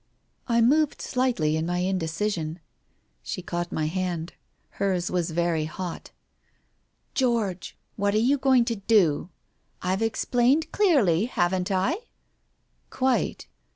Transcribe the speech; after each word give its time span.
I 0.47 0.61
moved 0.61 0.99
slightly 0.99 1.55
in 1.55 1.67
my 1.67 1.77
indecision. 1.77 2.59
She 3.21 3.43
caught 3.43 3.71
my 3.71 3.85
hand. 3.85 4.33
Hers 4.79 5.11
was 5.11 5.29
very 5.29 5.65
hot. 5.65 6.09
"George, 7.13 7.77
what 7.97 8.15
are 8.15 8.17
you 8.17 8.39
going 8.39 8.65
to 8.65 8.75
do? 8.77 9.29
I've 9.83 10.01
explained 10.01 10.71
clearly, 10.71 11.25
haven't 11.25 11.69
I?" 11.69 11.97
"Quite." 12.99 13.45